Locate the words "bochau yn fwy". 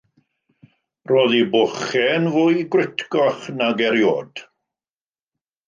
1.51-2.65